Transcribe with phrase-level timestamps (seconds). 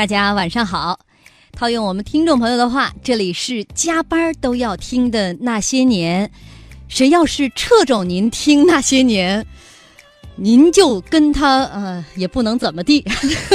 [0.00, 0.98] 大家晚上好。
[1.52, 6.30] 套用我们听众朋友的话，这里是加班都要听的那些年。
[6.88, 9.46] 谁要是掣肘您听那些年，
[10.36, 13.04] 您就跟他呃也不能怎么地。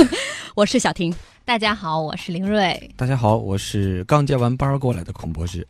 [0.53, 1.11] 我是小婷，
[1.45, 2.91] 大家好，我是林瑞。
[2.95, 5.67] 大家好，我是刚加完班过来的孔博士。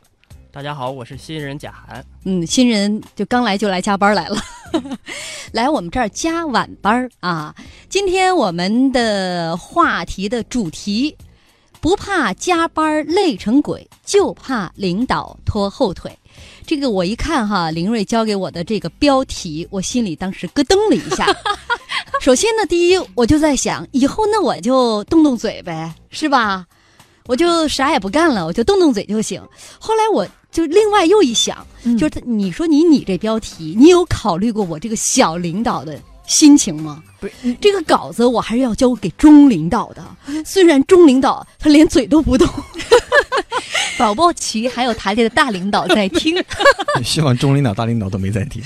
[0.56, 2.02] 大家好，我是新人贾涵。
[2.24, 4.38] 嗯，新人就刚来就来加班来了，
[5.52, 7.54] 来我们这儿加晚班啊。
[7.90, 11.14] 今天我们的话题的主题，
[11.82, 16.18] 不怕加班累成鬼，就怕领导拖后腿。
[16.66, 21.28] 这个我一看哈，林瑞交给我的这个标题，我心里当时咯噔了一下。
[22.22, 26.66] 首先呢，第一我就在想，以后那我就动动嘴呗，是吧？
[27.26, 29.46] 我就啥也不干了，我就动动嘴就行。
[29.78, 30.26] 后来我。
[30.56, 37.04] 就另外又一想，就是他，你说你你这标题，你有考虑过我这个小领导的心情吗？
[37.20, 40.02] 不是，这个稿子我还是要交给中领导的。
[40.48, 42.48] 虽然中领导他连嘴都不动，
[44.00, 46.42] 宝宝齐还有台里的大领导在听。
[47.04, 48.64] 希望中领导、大领导都没在听。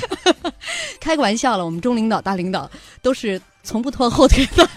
[1.00, 2.70] 开个玩笑了，我们中领导、大领导
[3.02, 4.70] 都是从不拖后腿的。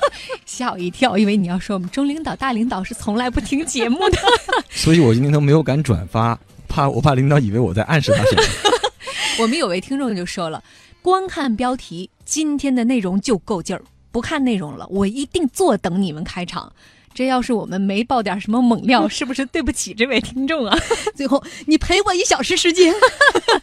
[0.46, 4.18] 吓我一跳，因为你要说我们中领导、大领导是从来不听节目的，
[4.70, 6.38] 所以我今天都没有敢转发。
[6.72, 8.42] 怕我怕领导以为我在暗示他什么。
[9.38, 10.64] 我们有位听众就说了，
[11.02, 16.72] 光看标题，今天的内容就够劲儿；不看内容了，我一定坐等你们开场。
[17.14, 20.74] 这要是我们没爆点什么猛料，是不是对不起这位听众啊？
[21.14, 22.94] 最后你赔我一小时时间。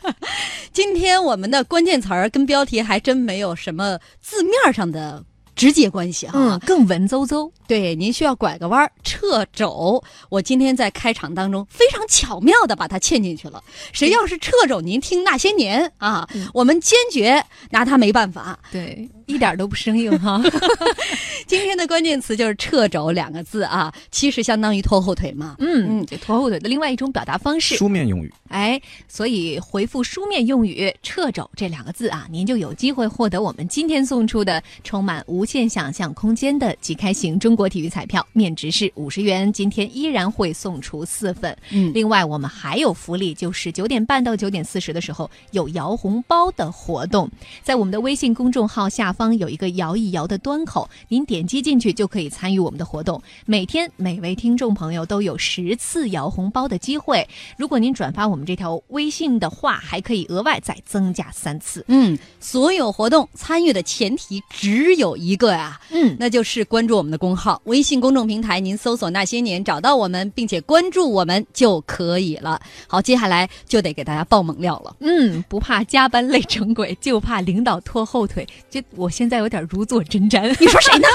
[0.71, 5.23] 今天我们的关键词儿跟标题还真没有什么字面上的。
[5.59, 7.51] 直接关系哈，更文绉绉。
[7.67, 10.01] 对，您需要拐个弯儿撤肘。
[10.29, 13.61] 我今天在开场当中非常巧妙的把它嵌进去了。
[13.91, 18.57] 谁要是撤肘，您听那些年啊，我们坚决拿他没办法。
[18.71, 19.09] 对。
[19.29, 20.41] 一点都不生硬哈，
[21.45, 25.55] 今天的关键词就是“掣肘”两个字啊，其实相当于拖后腿嘛。
[25.59, 28.33] 嗯嗯，就拖后腿的另外一种表达方式，书面用语。
[28.47, 41.55] 哎，所以回复书面用语“掣肘”这两个字啊，您就有机会获得我们今天送出的充满无限想象空间的即开型中国体育彩票，面值是五十元，今天依然会送出四份。
[41.69, 47.29] 嗯，另外我们还有福利，就是九点半到九点四十的时候有摇红包的活动，
[47.61, 49.15] 在我们的微信公众号下。
[49.19, 53.21] 方有一个摇一摇的端口，您点击进去就可以参与我们的活动。
[53.45, 57.27] 每天每位听众朋友都有十次摇红包的机会。
[57.57, 61.83] 如果您转发我们这条微信的话，还可以额外再增加三次。
[61.89, 72.61] 嗯，所有活动参与的前提只有一个呀，嗯，那就是关注我们的公号，微信公众平台，您搜索“那些年”找到我们，并且关注我们就可以了。
[72.87, 74.95] 好，接下来就得给大家爆猛料了。
[75.01, 78.47] 嗯，不怕加班累成鬼，就怕领导拖后腿。
[78.69, 79.08] 这我。
[79.09, 81.07] 我现在有点如坐针毡，你说谁呢？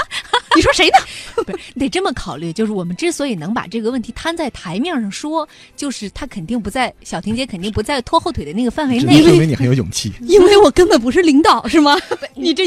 [0.55, 0.97] 你说谁呢？
[1.45, 9.21] 不是得这么考虑，就是我们之所以能把这个问题摊在台面上说，就是他肯定不在小婷姐肯定不在拖后腿的那个范围内。
[9.21, 11.95] 说明你很有勇气，因为我根本不是领导，是吗？
[12.35, 12.65] 你这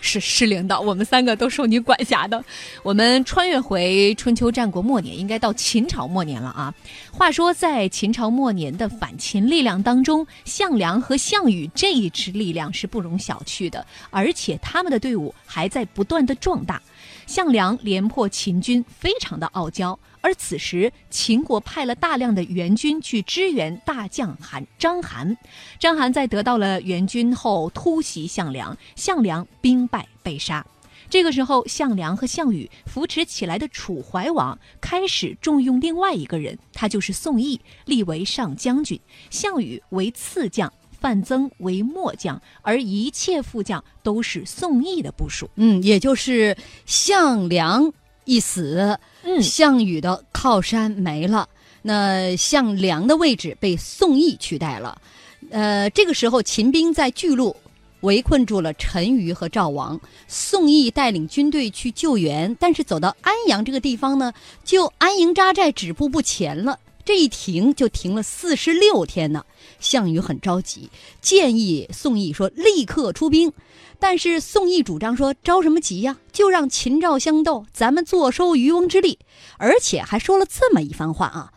[0.00, 2.42] 是是领导，我们三个都受你管辖的。
[2.82, 6.72] 我们穿越回春秋战国末年，应该到秦朝末年了啊。
[7.12, 16.80] 话说在秦朝末年的反秦力量当中，项梁和项羽这一支力量是不容小觑的，而且他们的队伍还在不断的壮大。
[17.26, 19.98] 项梁连破秦军，非常的傲娇。
[20.20, 25.36] 而此时，秦国派了大量的援军去支援大将韩章邯。
[25.78, 30.64] 章邯在得到了援军后，突袭项梁，项梁兵败被杀。
[31.08, 38.98] 这个时候，项梁和项羽扶持起来的楚怀王开始重用另外一个人，他就是宋义，立为上将军，
[39.30, 40.72] 项羽为次将。
[40.98, 45.48] 范增为末将，而一切副将都是宋义的部署。
[45.56, 47.92] 嗯，也就是项梁
[48.24, 51.48] 一死，嗯，项羽的靠山没了，
[51.82, 55.00] 那项梁的位置被宋义取代了。
[55.50, 57.54] 呃，这个时候秦兵在巨鹿
[58.00, 64.32] 围困住了陈馀和赵王，宋义带领军队去救援，但是走到安阳这个地方呢，
[64.64, 66.78] 就安营扎寨，止步不前了。
[67.06, 69.44] 这一停就停了四十六天呢。
[69.78, 70.90] 项羽很着急，
[71.22, 73.52] 建议宋义说立刻出兵，
[74.00, 76.16] 但是宋义主张说着什么急呀？
[76.32, 79.20] 就让秦赵相斗，咱们坐收渔翁之利。
[79.58, 81.52] 而且还说了这么一番话啊：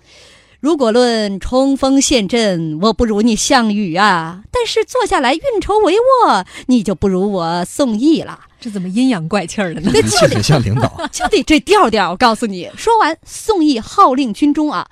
[0.59, 5.95] 如果论冲锋陷阵，我不如你项羽啊；但是坐下来运筹帷
[6.25, 8.41] 幄，你就不如我宋义了。
[8.59, 9.91] 这怎么阴阳怪气儿的呢？
[10.21, 12.11] 就得像领导， 就得这调调。
[12.11, 14.85] 我告诉你，说完，宋义号令军中啊。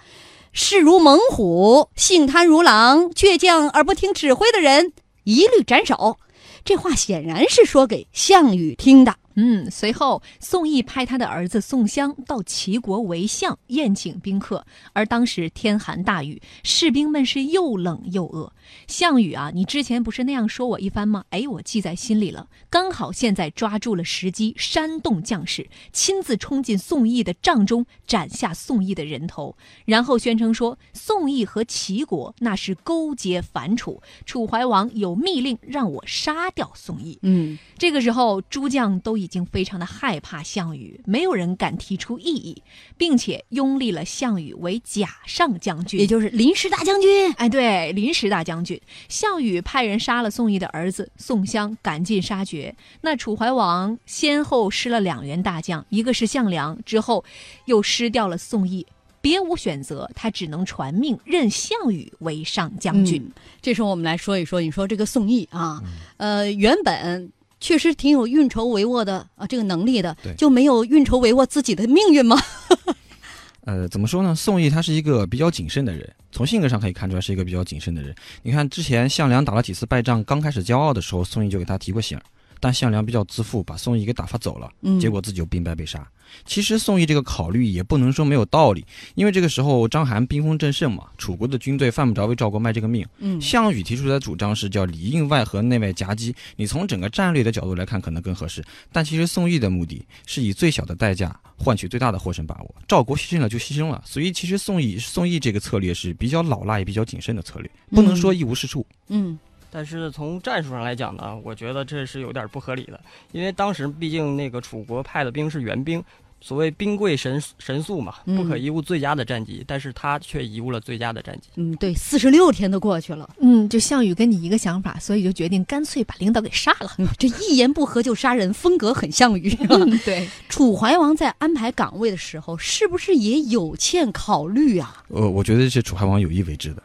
[0.59, 4.92] 势如猛虎，性贪如狼，倔强而不听指挥的人，
[5.24, 6.18] 一律斩首。
[6.65, 9.13] 这话显然是说给项羽听的。
[9.38, 14.66] 嗯，随后宋义派他的儿子宋襄到齐国为相，宴请宾客。
[14.94, 18.51] 而当时天寒大雨，士兵们是又冷又饿。
[18.88, 21.24] 项羽啊，你之前不是那样说我一番吗？
[21.30, 22.48] 哎，我记在心里了。
[22.69, 29.56] 刚好现在抓住了时机，煽动将士，亲自冲进宋义的帐中，斩下宋义的人头，
[29.86, 37.19] 然后宣称说宋义和齐国那是勾结反楚，楚怀王有密令让我杀掉宋义。
[37.22, 42.63] 嗯，这个时候诸将都已经非常的害怕项羽，没有人敢提出异议，
[42.97, 47.31] 并且拥立了项羽为假上将军，也就是临时大将军。
[47.33, 48.79] 哎，对，临时大将军。
[49.09, 52.75] 项羽派人杀了宋义的儿子宋襄，赶尽杀绝。
[53.01, 57.24] 那楚怀王先后失了两员大将，一个是项梁，之后
[57.65, 58.85] 又失掉了宋义，
[59.21, 63.21] 别无选择，他只能传命任项羽为上将军。
[63.21, 63.31] 嗯
[63.62, 65.83] 这时候我们来说一说，你说这个宋义啊，
[66.15, 67.29] 呃，原本
[67.59, 72.38] 确实挺有运筹帷幄的啊，这个能力的，就没有运筹帷幄自己的命运吗？
[73.65, 74.33] 呃，怎么说呢？
[74.33, 78.15] 宋义他是一个比较谨慎的人，从性格上可以看出来是一个比较谨慎的人。
[78.44, 82.24] 你看之前项梁打了几次败仗，刚开始骄傲的时候，宋义就给他提过醒儿，
[82.59, 86.07] 但项梁比较自负，把宋义给打发走了，嗯结果自己就兵败被杀。
[86.45, 93.07] 其实宋义这个考虑也不能说没有道理，因为这个时候章邯兵锋正盛嘛，楚国的军队犯不着为赵国卖这个命。
[93.19, 96.36] 嗯项羽提出来的主张是叫里应外合、内外夹击。
[96.57, 98.62] 你从整个战略的角度来看，可能更合适。
[98.92, 102.75] 但其实宋义的目的是以最小的代价换取最大的获胜把握。
[102.89, 108.86] 赵国牺牲了就牺牲了，所以其实宋义宋义这个策略是比较老辣也比较谨慎的策略，不能说一无是处。
[109.07, 112.99] 嗯但是从战术上来讲呢，我觉得这是有点不合理的，
[113.31, 116.03] 因为当时毕竟那个楚国派的兵是援兵，
[116.39, 121.49] 所谓兵贵神神速嘛，嗯不可贻误最佳的战绩，但是他却贻误了最佳的战绩。
[121.55, 126.91] 嗯，对，四十六天都过去了，嗯，就项羽跟你一个想法，所以就决定干脆把领导给杀了。
[126.99, 129.55] 嗯这一言不合就杀人，风格很项羽。
[129.69, 135.03] 嗯，对，楚怀王在安排岗位的时候，是不是也有欠考虑啊？
[135.09, 136.83] 呃，我觉得是楚怀王有意为之的。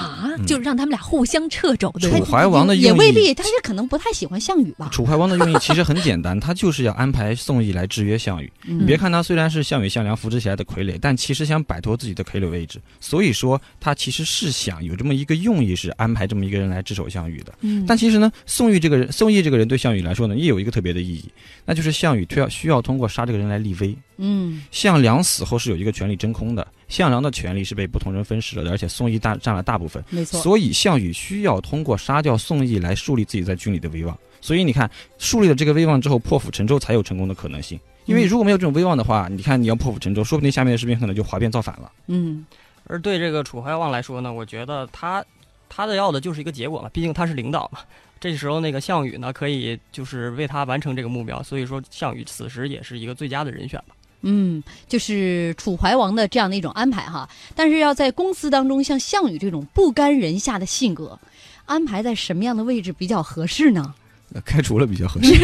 [0.00, 2.10] 啊，嗯就让他们俩互相掣肘，对？
[2.10, 4.88] 楚怀王的用意也未必，他也可能不太喜欢项羽吧。
[4.92, 8.50] 楚怀王的用意其实很简单，他就是要安排宋义来制约项羽。
[8.66, 12.80] 嗯你别看他虽然是项羽、项梁扶持起来的傀儡，但其实想摆脱自己的傀儡位置。
[12.98, 17.52] 所以说，他其实是想有这么一个用意，是安排这么一个人来制守项羽的。
[17.60, 21.24] 嗯，但其实呢，宋义这个人，宋义这个人对项羽来说呢，也有一个特别的意义，
[21.66, 23.94] 那就是项羽推要需要通过杀这个人来立威。
[24.22, 30.38] 嗯项梁死后是有一个权力真空的，项梁的权力是被不同人分食了的，而且宋义大占了大部分，没错。
[30.42, 34.18] 所以项羽需要通过杀掉宋义来树立自己在军里的威望。
[34.42, 37.78] 所以你看，树立了这个威望之后，破釜沉舟才有成功的可能性。
[38.06, 41.92] 因为如果没有这种威望的话，你看你要破釜沉舟，说不定下面的士兵可能就哗变造反了。
[42.08, 42.44] 嗯
[42.86, 45.24] 而对这个楚怀王来说呢，我觉得他
[45.68, 47.80] 他的要的就是一个结果嘛，毕竟他是领导嘛。
[48.18, 53.94] 这时候那个项羽呢，可以就是为他完成这个目标，所以说项羽此时也是一个最佳的人选吧。
[54.22, 57.28] 嗯，就是楚怀王的这样的一种安排哈。
[57.54, 61.18] 但是要在公司当中，像项羽这种不甘人下的性格，
[61.66, 63.94] 安排在什么样的位置比较合适呢？
[64.28, 65.34] 那 开除了比较合适。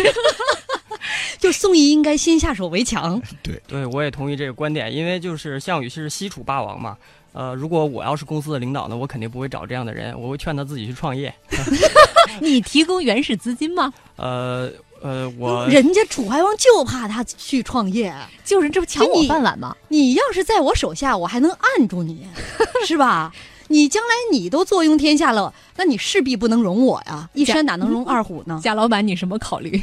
[1.39, 3.21] 就宋义应该先下手为强。
[3.43, 6.97] 对对，我也同意这个观点，因为就是项羽是西楚霸王嘛。
[7.33, 11.33] 呃，如果我要是公司的领导呢，我肯定不会找这样的人，我会劝他自己去创业。
[12.41, 13.93] 你提供原始资金吗？
[14.17, 14.73] 呃
[15.03, 18.13] 呃，我人家楚怀王就怕他去创业，
[18.45, 19.77] 就是这不抢我饭碗吗？
[19.89, 22.27] 你要是在我手下，我还能按住你，
[22.87, 23.33] 是吧？
[23.69, 27.29] 你将来你都坐拥天下了，那你势必不能容我呀！
[27.35, 28.61] 一山哪能容 二虎呢？
[28.63, 29.83] 贾老板，你什么考虑？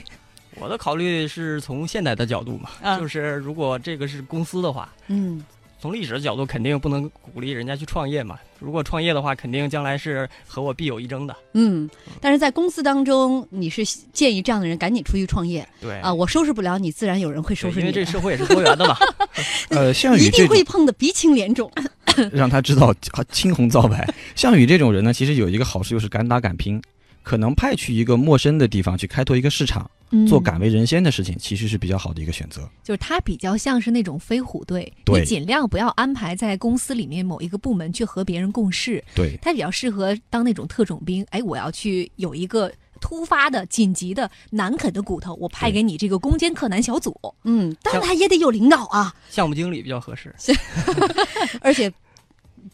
[0.60, 5.44] 我的考虑是从现代的角度嘛，啊就是如果这个是公司的话，嗯
[5.84, 8.40] 从历史的角度肯定不能鼓励人家去创业嘛。
[8.58, 11.36] 如果创业的话，肯定将来是和我必有一争的。
[11.56, 11.90] 嗯，
[12.22, 16.14] 但是在公司当中，你是建议这样的人赶紧出去创业对啊！
[16.14, 18.96] 我收拾不了你，自然有人会收拾你，因为这个社会也是多元的嘛。
[19.72, 21.70] 呃，项羽一定会碰的鼻青脸肿。
[22.32, 24.08] 让他知道啊青红皂白。
[24.38, 26.82] 项羽这种人呢，其实有一个好处就是敢打敢拼，
[27.24, 29.92] 可能派去一个陌生的地方去开拓一个市场，
[30.28, 32.70] 做嗯敢为人先的事情，其实是比较好的一个选择。
[32.84, 41.26] 就是他比较像是那种飞虎队，你尽量不要安排在公司里面某一个部门去和别人共事，对，他比较适合当那种特种兵。
[41.32, 47.16] 哎，我要去有一个突发的、紧急的、难啃的骨头，我派给你这个攻坚克难小组。
[47.44, 50.34] 嗯，但他也得有领导啊，项目经理比较合适。
[51.62, 51.92] 而且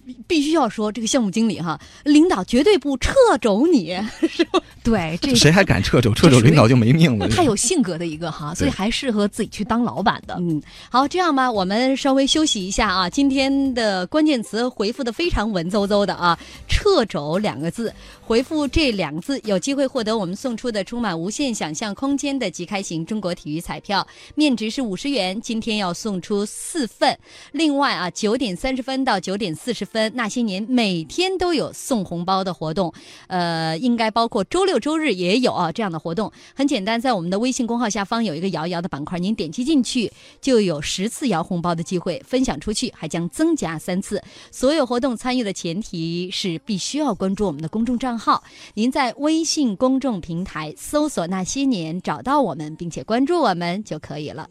[0.10, 3.96] 必必须要说，这个项目经理哈，领导绝对不撤肘你，
[4.84, 6.12] 对，这谁还敢撤肘？
[6.14, 7.28] 撤肘领导就没命了。
[7.30, 10.36] 太有性格的一个哈，所以还适合自己去当老板的。
[10.40, 13.10] 嗯，好，这样吧，我们稍微休息一下啊。
[13.10, 16.38] 今天的关键词回复的非常文绉绉的啊
[16.68, 27.18] ，“撤肘”两个字，回复这两个字，有机会获得我们送出的充满无限想象空间的即开型中国体育彩票，面值是五十元，今天要送出四份。
[27.52, 32.94] 另外啊，九点三十分到九点四十分，那些年每天都有送红包的活动，
[33.28, 36.32] 呃，应该包括周六周日也有啊这样的活动。
[36.56, 44.22] 很简单，在我们的微信公号下方有一个摇一摇的板块，您点击进去就有十次摇红包的机会，分享出去还将增加三次。
[44.52, 48.44] 所有活动参与的前提是必须要关注我们的公众账号，
[48.76, 54.48] 您在微信公众平台搜索“那些年”找到我们，并且关注我们就可以了。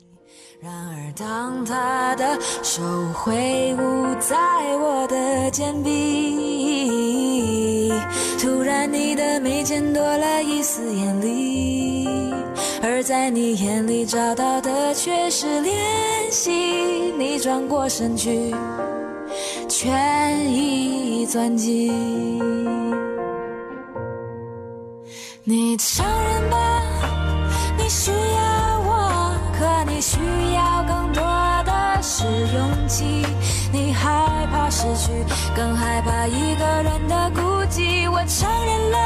[0.61, 2.83] 然而，当他的手
[3.15, 4.37] 挥舞在
[4.77, 7.93] 我的肩臂，
[8.41, 12.09] 突然你的眉间多了一丝艳丽，
[12.83, 15.71] 而在你眼里找到的却是怜
[16.29, 16.51] 惜。
[17.17, 18.53] 你转过身去，
[19.69, 21.87] 全已钻进
[25.45, 26.83] 你承认吧，
[27.79, 28.48] 你需要。
[34.71, 35.25] 失去，
[35.57, 38.11] 更害怕一个人的孤寂。
[38.11, 38.99] 我承认了，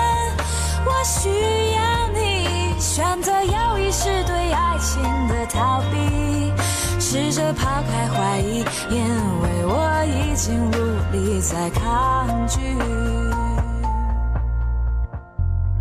[0.85, 1.29] 我需
[1.75, 2.79] 要你。
[2.79, 6.53] 选择犹豫是对爱情的逃避，
[7.01, 9.05] 试着抛开怀疑，因
[9.43, 10.75] 为我已经无
[11.13, 12.59] 力再抗拒。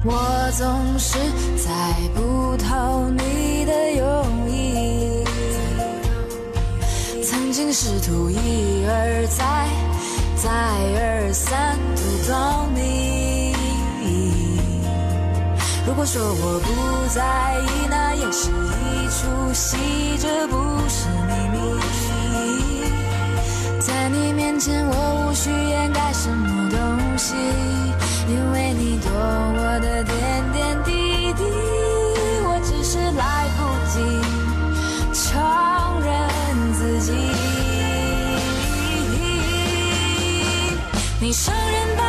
[0.03, 1.17] 我总是
[1.57, 1.69] 猜
[2.15, 4.70] 不透你的用意。
[7.71, 9.69] 试图一而再、
[10.35, 10.49] 再
[10.99, 13.55] 而三读懂你。
[15.87, 17.23] 如果说我不在
[17.59, 19.77] 意，那也是一出戏，
[20.19, 20.55] 这不
[20.89, 21.59] 是秘密。
[23.79, 26.77] 在你面前，我无需掩盖什么东
[27.17, 27.35] 西，
[28.27, 30.60] 因为你懂我的点点
[41.23, 42.03] 你承认吧，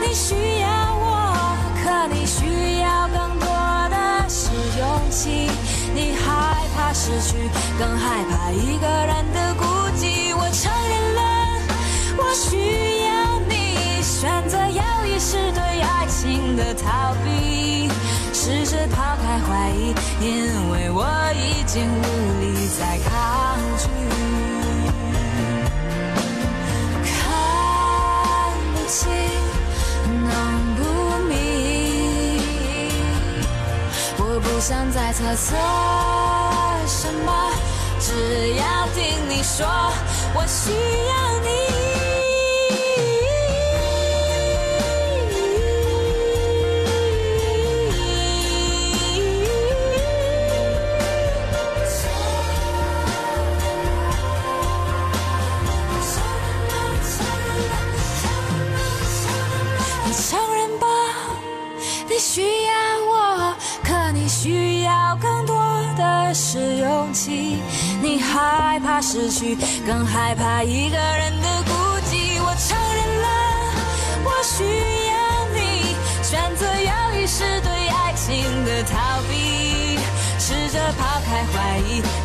[0.00, 3.48] 你需要我，可你需要更多
[3.90, 5.50] 的是勇气。
[5.92, 9.64] 你害怕失去，更害怕一个人的孤
[9.98, 10.32] 寂。
[10.32, 11.58] 我承认了，
[12.18, 14.00] 我需要你。
[14.00, 17.90] 选择犹豫是对爱情的逃避。
[18.32, 22.04] 试着抛开怀疑，因为我已经无
[22.40, 24.27] 力再抗拒。
[34.58, 35.54] 不想再猜测
[36.84, 37.52] 什么，
[38.00, 39.64] 只要听你说，
[40.34, 40.44] 我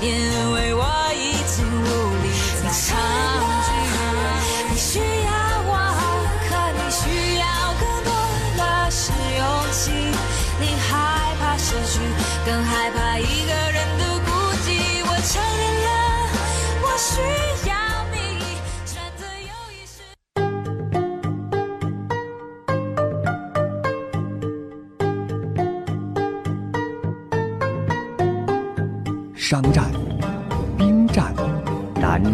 [0.04, 0.84] 因为我
[1.16, 1.78] 已经无
[2.24, 2.28] 力
[2.62, 2.84] 再抗
[4.76, 5.13] 拒。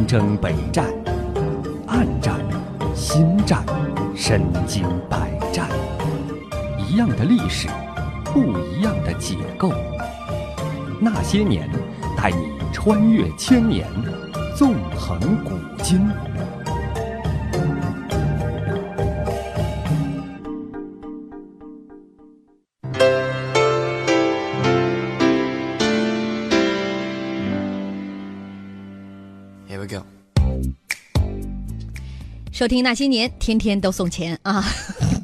[0.10, 0.88] 征北战、
[1.86, 2.40] 暗战、
[2.96, 3.64] 心战、
[4.16, 5.70] 身经百战，
[6.80, 7.68] 一样的历史。
[8.34, 9.72] 不一样的解构，
[11.00, 11.70] 那些年，
[12.18, 13.88] 带你穿越千年，
[14.56, 15.52] 纵横古
[15.84, 16.10] 今。
[32.60, 34.62] 收听那些年，天天都送钱啊！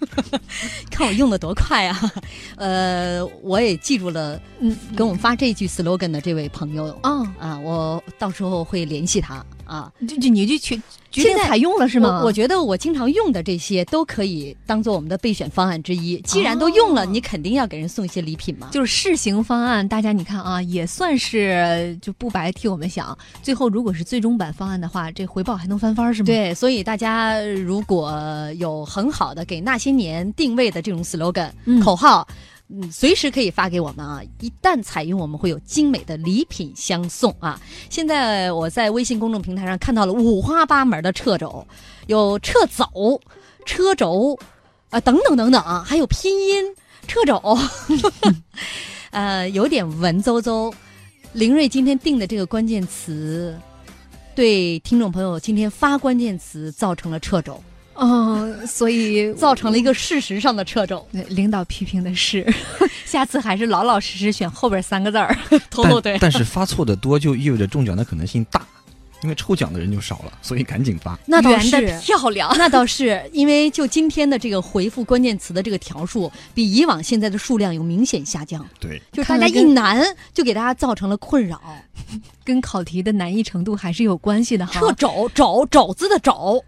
[0.89, 2.13] 看我用的多快啊！
[2.55, 9.91] 呃，我也记住了，嗯，给我们发这句 slogan 的这位朋友哦，啊，我到时候会联系他啊。
[10.07, 10.75] 就就你就去
[11.11, 12.19] 决定现在采用了是吗？
[12.19, 16.17] 我我觉得我经常用的这些都可以当做我们的备选方案之一。
[16.21, 18.69] 既然都用了，哦你肯定要给人送一些礼品嘛。
[18.71, 23.17] 就是试行方案，大家你看啊，也算是就不白替我们想。
[23.41, 28.13] 最后如果是最终版方案的话，这回报还能翻番是吗？，对，所以大家如果
[28.57, 32.27] 有很好的给那些年定位的这种 slogan、嗯口号，
[32.67, 34.21] 嗯，随时可以发给我们啊！
[34.39, 37.61] 一旦采用，我们会有精美的礼品相送啊！
[37.91, 41.67] 现在我在微信公众平台上看到了五花八门的掣肘，
[42.07, 43.21] 有撤走、
[43.67, 44.35] 车轴，
[44.89, 46.75] 啊、等等等等，还有拼音
[47.07, 47.57] 掣肘，
[49.11, 50.73] 呃，有点文绉绉。
[51.33, 53.55] 林睿今天定的这个关键词，
[54.33, 57.61] 对听众朋友今天发关键词造成了掣肘，
[57.95, 61.05] 嗯、所以 造成了一个事实上的掣肘。
[61.29, 62.45] 领导批评的是，
[63.05, 65.35] 下次还是老老实实选后边三个字儿。
[66.03, 68.65] 对但，是发错的多就意味着中奖的可能性大，
[69.23, 71.17] 因为抽奖的人就少了，所以赶紧发。
[71.25, 71.99] 那倒圆的是。
[72.01, 72.53] 漂亮。
[72.57, 81.61] 那倒是，因为就今天的这个回复关键词的这个条数，比以往现在的数量有明显下降，对，就是大家一难就给大家造成了困扰。
[82.43, 84.79] 跟考题的难易程度还是有关系的哈。
[84.79, 86.63] 掣肘肘肘子的肘，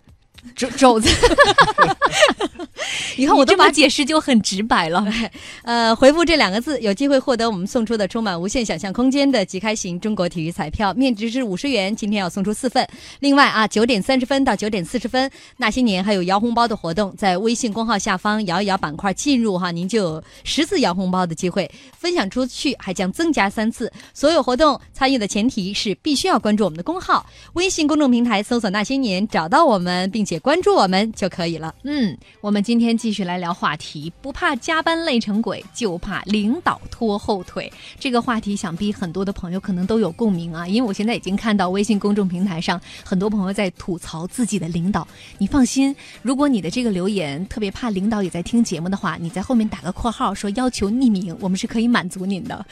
[0.55, 1.09] 肘肘子，
[3.17, 5.05] 你看我都把解释就很直白了。
[5.63, 12.87] 呃，回复这两个字，有机会获得我们送出的充满无限想象空间的即开型中国体育彩票，面值是五十元，今天要送出四份。
[13.19, 23.91] 另外啊，九点三十分到九点四十分，那些年还有摇红包的活动，在微信公号下方摇一摇板块进入哈，您就有十次摇红包的机会，分享出去还将增加三次。
[24.13, 31.73] 所有活动参与的前提是必须要关注我们的公号，微信公众平台搜索那些年，找到我们并且关注我们就可以了。
[31.83, 37.71] 嗯，我们今天继续来聊话题，不怕加班累成鬼，就怕领导拖后腿。
[37.99, 45.07] 这个话题想必很多的朋友可能都有共鸣啊，因为我现在已经看到微信公众平台上很多朋友在吐槽自己的领导。
[45.37, 52.65] 你放心，如果你的这个留言特别怕领导也在听节目的话，你在后面打个括号说要求匿名，我们是可以满足您的。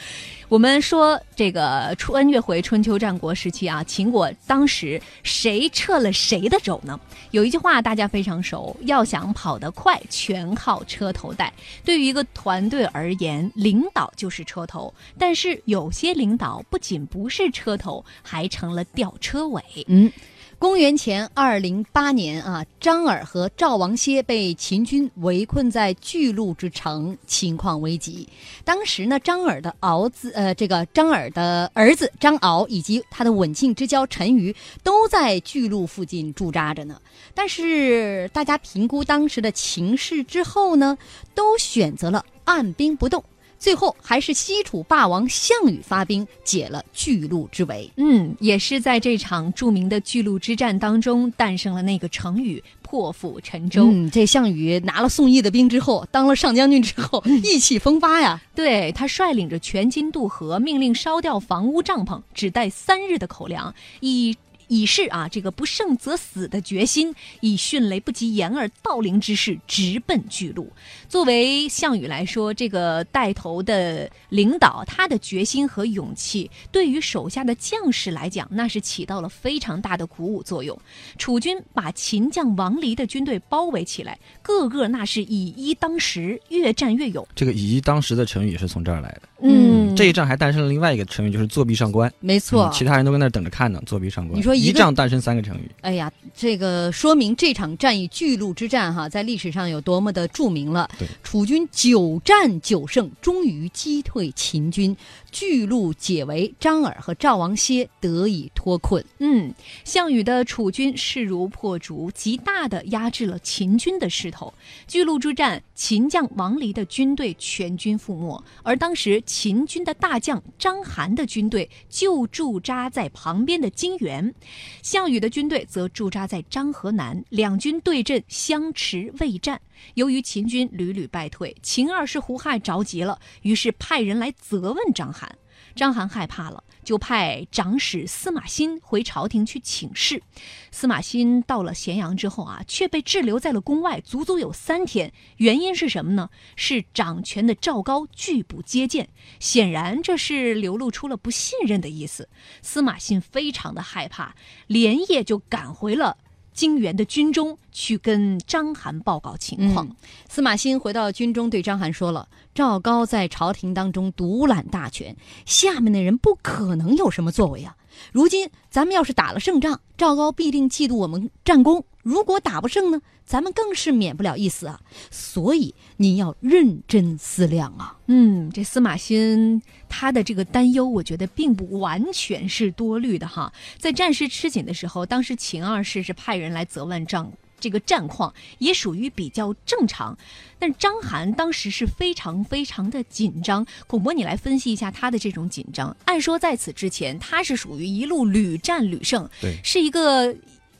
[0.48, 6.98] 我们说这个穿越回春秋战国时期啊，秦国当时谁撤了谁的肘呢？
[7.32, 11.52] 有一句话大家非常熟，要想跑得快，全靠车头带。
[11.84, 19.62] 对于一个团队而言，领导就是车头，但是有些领导不仅不是车头，还成了吊车尾。
[19.88, 20.10] 嗯，
[20.58, 28.26] 公元前二零八年啊，张耳和赵王歇被秦军围困在巨鹿之城，情况危急。
[28.64, 36.98] 当时呢，张耳的敖子，呃，这个张耳的儿子张敖以及他的刎庆之交陈馀都在巨鹿附近驻扎着呢。
[37.34, 40.96] 但是大家评估当时的情势之后呢，
[41.34, 43.22] 都选择了按兵不动。
[43.58, 47.90] 最后还是西楚霸王项羽发兵解了巨鹿之围。
[47.96, 53.86] 嗯，也是在这场著名的巨鹿之战当中诞生了那个成语“破釜沉舟”。
[53.90, 58.40] 嗯，这项羽拿了宋义的兵之后，当了上将军之后，意气风发呀。
[58.54, 64.34] 对他率领着全军渡河，命令烧掉房屋帐篷，只带三日的口粮，以
[64.68, 70.70] 以示啊这个不胜则死的决心，以迅雷不及掩耳盗铃之势直奔巨鹿。
[71.08, 80.76] 作为项羽来说，这个带头的领导，他的决心和勇气，对于手下的将士来讲，那是起到了非常大的鼓舞作用。
[81.16, 87.26] 楚军把秦将王离的军队包围起来，个个那是以一当十，越战越勇。
[87.34, 89.22] 这个以一当十的成语也是从这儿来的。
[89.42, 92.12] 嗯这一仗还诞生了另外一个成语，就是作弊上官。
[92.20, 94.36] 没错嗯，其他人都跟那儿等着看呢，作弊上官。
[94.38, 100.88] 你说一一仗诞生三个成语，哎呀，这个说明这场战役巨鹿之战哈，在历史上有多么的著名了。
[100.98, 104.96] 对，楚军九战九胜，终于击退秦军，
[105.30, 109.04] 巨鹿解围，张耳和赵王歇得以脱困。
[109.18, 114.52] 嗯，项羽的楚军势如破竹，极大的压制了秦军的势头。
[114.86, 124.34] 巨鹿之战，秦将王离的军队全军覆没，而当时秦军的大将章邯的军队就驻扎在旁边的金原，
[124.82, 129.60] 项羽的军队则驻扎在漳河南，两军对阵相持未战。
[129.94, 135.28] 由于秦军屡屡败退，秦二世胡亥着急了，于是派人来责问章邯。
[135.74, 140.22] 章邯害怕了，就派长史司马欣回朝廷去请示。
[140.70, 145.12] 司马欣到了咸阳之后啊，却被滞留在了宫外，足足有三天。
[145.38, 146.30] 原因是什么呢？
[146.54, 149.08] 是掌权的赵高拒不接见，
[149.40, 152.28] 显然这是流露出了不信任的意思。
[152.62, 154.36] 司马欣非常的害怕，
[154.68, 156.16] 连夜就赶回了。
[156.56, 159.86] 金元的军中去跟章邯报告情况。
[160.26, 165.14] 司马欣回到军中，对章邯说了：“赵高在朝廷当中独揽大权，
[165.44, 167.76] 下面的人不可能有什么作为啊。
[168.10, 174.80] 如今咱们要是打了胜仗，赵高必定嫉妒我们战功；如果打不胜呢，咱们更是免不了一死啊。
[175.10, 177.98] 所以您要认真思量啊。
[178.06, 183.52] 嗯，这司马欣他的这个担忧，我觉得并不完全是多虑的哈。
[183.76, 190.16] 在战事吃紧的时候，当时秦二世是派人来责问仗这个战况，也属于比较正常。
[190.60, 193.66] 但张邯当时是非常非常的紧张。
[193.88, 195.96] 孔博，你来分析一下他的这种紧张。
[196.04, 200.32] 按说在此之前，他是属于一路屡战屡胜，对是一个。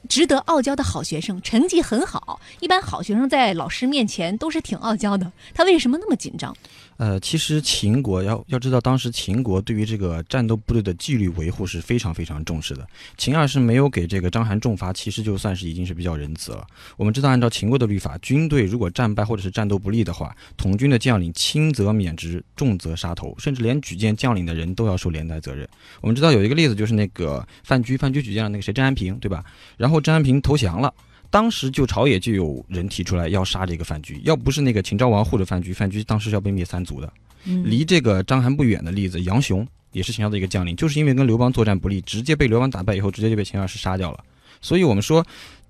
[0.08, 2.40] 值得傲娇的好学生，成绩很好。
[2.60, 6.56] 一般好学生在老师面前都是挺傲娇的，他为什么那么紧张？
[6.98, 12.86] 呃，其实秦国要要知道，当时秦国对于这个战斗部队的纪律维护是非常非常重视的。
[13.18, 16.66] 秦二世没有给这个章邯重罚，其实就算是已经是比较仁慈了。
[16.96, 25.68] 我们知道，按照秦国的律法，军队如果战败或者是战斗不利的话，统军的将领轻则免职，重则杀头，甚至连举荐将领的人都要受连带责任。
[26.00, 29.44] 我们知道有一个例子，就是那个范雎，范雎举荐了那个谁张安平，对吧？
[29.76, 30.92] 然后张安平投降了。
[31.30, 37.12] 当时就朝野就有人提出来要杀这个范雎，要不是那个秦昭王护着范雎，范雎当时是要被灭三族的。
[37.44, 44.24] 嗯离这个章邯不远的例子，杨雄也是秦朝的一个将领，就是因为跟刘邦作战不利，直接被刘邦打败以后，直接就被秦二世杀掉了。
[44.60, 45.24] 所以我们说，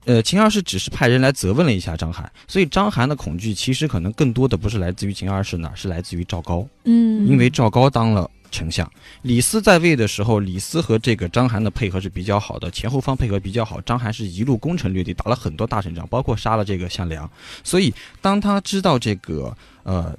[0.06, 8.30] 呃，秦二世只是派人来责问了一下章邯，所以章邯的恐惧其实可能更多的不是来自于秦二世哪，是来自于赵高，嗯因为赵高当了。
[8.52, 8.90] 丞相
[9.22, 13.80] 李斯在位的时候，李斯和这个章邯的配合是比较好的，前后方配合比较好。
[13.80, 17.28] 章邯是一路攻城略地，打了很多大胜仗，包括杀了这个项梁。
[17.64, 17.92] 所以
[18.22, 20.16] 当他知道这个呃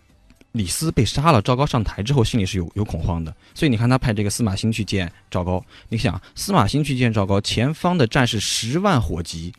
[0.51, 3.33] 李斯被杀了，赵高上台之后，心里是有有恐慌的。
[3.55, 9.53] 所以你看他派这个司马欣去见赵高，你想司马欣去见赵高，前方的战士十万火急，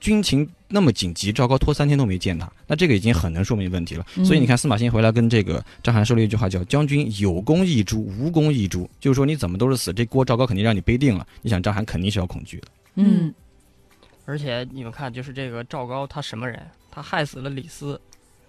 [0.00, 4.06] 军情那么紧急，赵高拖三天都没见他，那这个已经很能说明问题了。
[4.16, 11.26] 嗯所以你看司马欣回来跟这个章邯说了一句话，叫“将军有功一诛，无功一诛”，就是说你怎么都是死，这锅赵高肯定让你背定了。
[11.42, 12.68] 你想章邯肯定是要恐惧的。
[12.96, 13.32] 嗯
[14.26, 16.60] 而且你们看，就是这个赵高他什么人？
[16.90, 18.00] 他害死了李斯，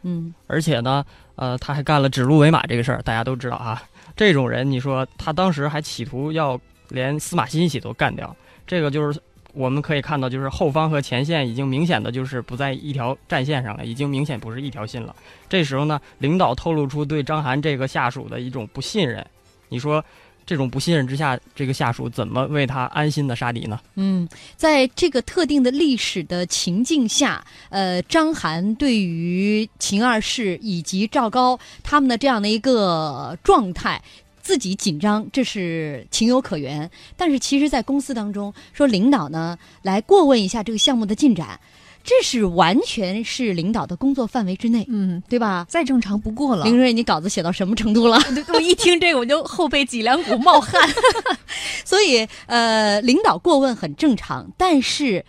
[0.04, 1.06] 嗯而且呢，
[1.36, 3.84] 呃，他还干了指鹿为马这个事儿，大家都知道啊。
[4.16, 8.34] 这种人，你说他当时还企图要连司马欣一起都干掉，
[8.66, 9.20] 这个就是
[9.56, 15.16] 我们可以看到，就是后方和前线已经明显的就是不在一条战线上了，已经明显不是一条心了。
[15.48, 19.26] 这时候呢，领导透露出对章邯这个下属的一种不信任，
[19.70, 20.04] 你说
[20.46, 23.80] 这种不信任之下，这个下属怎么为他安心的杀敌呢？
[23.96, 34.02] 嗯，在这个特定的历史的情境下，呃，章邯对于秦二世以及赵高他们的这样的一个状态。
[34.46, 36.88] 自己紧张，这是情有可原。
[37.18, 41.60] 但是其实，在公司当中，说领导呢来过问一下这个项目的进展，
[42.04, 45.66] 这是完全是领导的工作范围之内，嗯，对吧？
[45.68, 46.64] 再正常不过了。
[46.64, 48.20] 林瑞，你稿子写到什么程度了？
[48.48, 50.88] 我我一听这个，我就后背脊梁骨冒汗。
[51.84, 55.26] 所以，呃，领导过问很正常，但是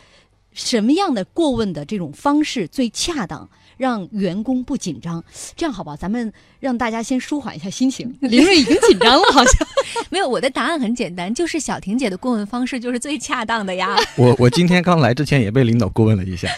[0.52, 5.22] 什么样的过问的这种方式最恰当，让员工不紧张？
[5.56, 5.96] 这样好不好？
[5.96, 8.16] 咱们让大家先舒缓一下心情。
[8.22, 9.66] 林瑞已经紧张了，好像。
[10.10, 13.96] 没有，我的答案很简单，就是小婷姐的过问方式就是最恰当的呀。
[14.16, 16.48] 我我今天刚来之前也被领导过问了一下，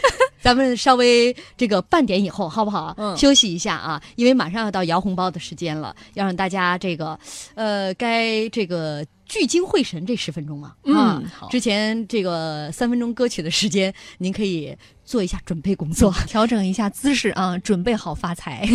[0.40, 2.94] 咱们稍微这个半点以后，好不好？
[2.98, 7.18] 嗯休息一下啊，因为马上要到摇红包的时间了，要让大家这个，
[7.54, 10.74] 呃，该这个聚精会神这十分钟啊。
[10.84, 14.74] 啊嗯好之前这个三分钟歌曲的时间，您可以
[15.08, 16.12] 做一下准备工作。
[16.26, 18.68] 调整一下姿势啊， 准备好发财。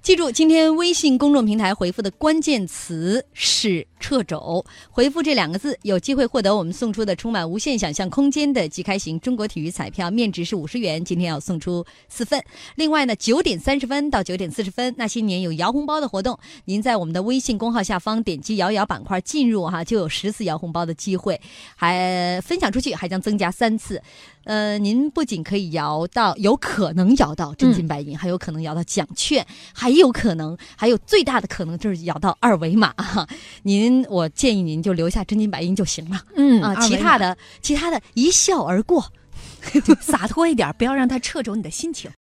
[0.00, 12.42] 记住，今天微信公众平台回复的关键词是“掣肘”，回复这两个字，有机会获得我们送出的充满无限想象空间的即开型中国体育彩票，面值是五十元，今天要送出四份。
[12.76, 21.38] 另外呢，九点三十分到九点四十分，那些年有摇红包的活动，您在我们的微信公号下方点击摇一摇板块进入哈，就有十次摇红包的机会，
[21.76, 24.02] 还分享出去还将增加三次。
[24.44, 32.92] 呃，您不仅可以摇到，有可能摇到真金白银，还有可能摇到奖券，还有可能，还有最大的可能就是摇到二维码。
[32.94, 33.26] 哈。
[33.62, 39.04] 您，我建议您就留下真金白银就行了、嗯啊，其他的，其他的一笑而过。
[40.00, 42.10] 洒脱一点，不要让它掣肘你的心情。